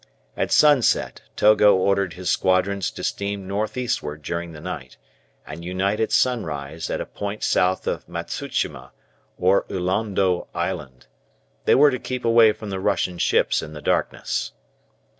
At 0.35 0.51
sunset 0.51 1.21
Togo 1.35 1.75
ordered 1.75 2.13
his 2.13 2.27
squadrons 2.27 2.89
to 2.89 3.03
steam 3.03 3.47
north 3.47 3.77
eastward 3.77 4.23
during 4.23 4.51
the 4.51 4.59
night, 4.59 4.97
and 5.45 5.63
unite 5.63 5.99
at 5.99 6.11
sunrise 6.11 6.89
at 6.89 6.99
a 6.99 7.05
point 7.05 7.43
south 7.43 7.85
of 7.85 8.09
Matsu 8.09 8.49
shima 8.49 8.93
or 9.37 9.63
Ullondo 9.69 10.47
Island. 10.55 11.05
They 11.65 11.75
were 11.75 11.91
to 11.91 11.99
keep 11.99 12.25
away 12.25 12.51
from 12.51 12.71
the 12.71 12.79
Russian 12.79 13.19
ships 13.19 13.61
in 13.61 13.73
the 13.73 13.79
darkness. 13.81 14.53